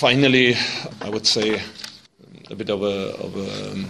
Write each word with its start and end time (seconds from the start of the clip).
finally, 0.00 0.56
I 1.02 1.10
would 1.10 1.26
say 1.26 1.60
a 2.50 2.54
bit 2.54 2.70
of 2.70 2.82
a, 2.82 3.14
of 3.18 3.36
a 3.36 3.72
um, 3.72 3.86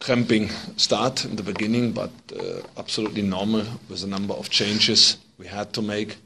cramping 0.00 0.48
start 0.76 1.24
in 1.24 1.36
the 1.36 1.44
beginning, 1.44 1.92
but 1.92 2.10
uh, 2.36 2.60
absolutely 2.76 3.22
normal 3.22 3.64
with 3.88 4.02
a 4.02 4.06
number 4.08 4.34
of 4.34 4.50
changes 4.50 5.18
we 5.38 5.46
had 5.46 5.72
to 5.74 5.80
make. 5.80 6.16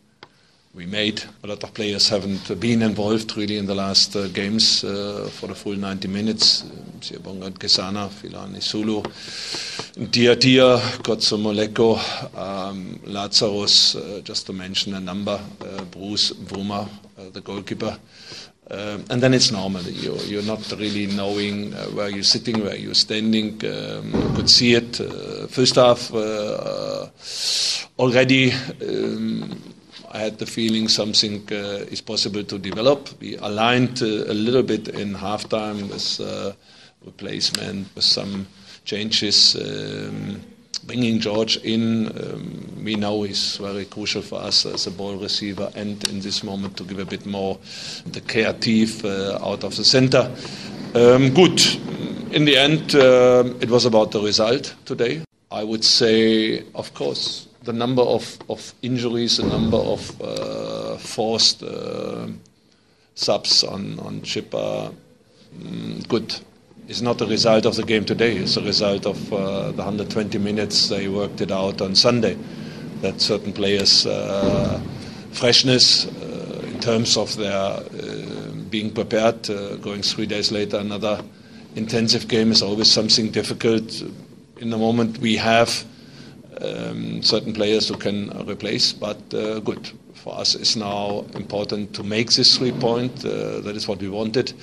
We 0.74 0.86
made 0.86 1.22
a 1.44 1.46
lot 1.46 1.62
of 1.62 1.74
players 1.74 2.08
haven't 2.08 2.58
been 2.58 2.80
involved 2.80 3.36
really 3.36 3.58
in 3.58 3.66
the 3.66 3.74
last 3.74 4.16
uh, 4.16 4.28
games 4.28 4.82
uh, 4.82 5.28
for 5.30 5.48
the 5.48 5.54
full 5.54 5.76
90 5.76 6.08
minutes. 6.08 6.62
Siyabonga 7.00 7.50
Ngezana, 7.50 8.08
Philani 8.08 8.62
Zulu, 8.62 9.02
Dia 10.10 10.34
Dia, 10.36 10.78
Kgotso 11.02 11.36
Moleko, 11.36 11.98
um, 12.34 12.98
Lazarus, 13.04 13.96
uh, 13.96 14.22
just 14.24 14.46
to 14.46 14.54
mention 14.54 14.94
a 14.94 15.00
number, 15.00 15.38
uh, 15.60 15.84
Bruce 15.84 16.32
Bvuma, 16.32 16.88
uh, 17.18 17.28
the 17.34 17.42
goalkeeper. 17.42 17.98
Um, 18.68 19.04
and 19.10 19.22
then 19.22 19.32
it's 19.32 19.52
normal. 19.52 19.82
You're, 19.82 20.18
you're 20.22 20.42
not 20.42 20.68
really 20.72 21.06
knowing 21.06 21.72
uh, 21.72 21.84
where 21.86 22.08
you're 22.08 22.24
sitting, 22.24 22.64
where 22.64 22.76
you're 22.76 22.94
standing. 22.94 23.60
Um, 23.64 24.12
you 24.12 24.34
could 24.34 24.50
see 24.50 24.74
it. 24.74 25.00
Uh, 25.00 25.46
first 25.46 25.76
half, 25.76 26.12
uh, 26.12 27.06
already, 27.98 28.52
um, 28.82 29.74
I 30.10 30.18
had 30.18 30.38
the 30.38 30.46
feeling 30.46 30.88
something 30.88 31.46
uh, 31.52 31.86
is 31.92 32.00
possible 32.00 32.42
to 32.42 32.58
develop. 32.58 33.08
We 33.20 33.36
aligned 33.36 34.02
uh, 34.02 34.06
a 34.06 34.34
little 34.34 34.64
bit 34.64 34.88
in 34.88 35.14
halftime 35.14 35.88
with 35.88 36.20
uh, 36.20 36.52
replacement, 37.04 37.94
with 37.94 38.04
some 38.04 38.48
changes. 38.84 39.54
Um, 39.54 40.40
bringing 40.86 41.20
George 41.20 41.56
in, 41.58 42.06
um, 42.06 42.75
we 42.86 42.94
know 42.94 43.24
he's 43.24 43.56
very 43.56 43.84
crucial 43.84 44.22
for 44.22 44.40
us 44.40 44.64
as 44.64 44.86
a 44.86 44.92
ball 44.92 45.16
receiver 45.16 45.68
and 45.74 46.08
in 46.08 46.20
this 46.20 46.44
moment 46.44 46.76
to 46.76 46.84
give 46.84 47.00
a 47.00 47.04
bit 47.04 47.26
more 47.26 47.58
the 48.06 48.20
creative 48.20 49.04
uh, 49.04 49.44
out 49.44 49.64
of 49.64 49.74
the 49.74 49.84
center. 49.84 50.30
Um, 50.94 51.34
good. 51.34 51.60
In 52.32 52.44
the 52.44 52.56
end, 52.56 52.94
uh, 52.94 53.42
it 53.60 53.70
was 53.70 53.86
about 53.86 54.12
the 54.12 54.20
result 54.20 54.76
today. 54.84 55.22
I 55.50 55.64
would 55.64 55.84
say, 55.84 56.62
of 56.76 56.94
course, 56.94 57.48
the 57.64 57.72
number 57.72 58.02
of, 58.02 58.38
of 58.48 58.72
injuries, 58.82 59.38
the 59.38 59.46
number 59.48 59.78
of 59.78 60.22
uh, 60.22 60.96
forced 60.98 61.64
uh, 61.64 62.28
subs 63.16 63.64
on, 63.64 63.98
on 63.98 64.20
mm, 64.20 66.06
good 66.06 66.40
It's 66.88 67.00
not 67.00 67.18
the 67.18 67.26
result 67.26 67.66
of 67.66 67.74
the 67.74 67.82
game 67.82 68.04
today. 68.04 68.36
It's 68.36 68.56
a 68.56 68.62
result 68.62 69.06
of 69.06 69.32
uh, 69.32 69.72
the 69.72 69.82
120 69.82 70.38
minutes 70.38 70.88
they 70.88 71.08
worked 71.08 71.40
it 71.40 71.50
out 71.50 71.80
on 71.80 71.96
Sunday. 71.96 72.36
That 73.02 73.20
certain 73.20 73.52
players' 73.52 74.06
uh, 74.06 74.80
freshness 75.32 76.06
uh, 76.06 76.62
in 76.66 76.80
terms 76.80 77.16
of 77.16 77.36
their 77.36 77.52
uh, 77.52 78.52
being 78.70 78.90
prepared, 78.90 79.48
uh, 79.50 79.76
going 79.76 80.02
three 80.02 80.26
days 80.26 80.50
later, 80.50 80.78
another 80.78 81.22
intensive 81.74 82.26
game 82.26 82.50
is 82.50 82.62
always 82.62 82.90
something 82.90 83.30
difficult. 83.30 84.02
In 84.58 84.70
the 84.70 84.78
moment, 84.78 85.18
we 85.18 85.36
have 85.36 85.84
um, 86.62 87.22
certain 87.22 87.52
players 87.52 87.88
who 87.88 87.96
can 87.96 88.30
replace, 88.48 88.92
but 88.92 89.18
uh, 89.34 89.60
good. 89.60 89.90
For 90.14 90.38
us, 90.38 90.54
it's 90.54 90.74
now 90.74 91.24
important 91.34 91.94
to 91.94 92.02
make 92.02 92.32
this 92.32 92.56
three 92.56 92.72
point. 92.72 93.14
that 93.20 93.76
is 93.76 93.86
what 93.86 94.00
we 94.00 94.08
wanted. 94.08 94.54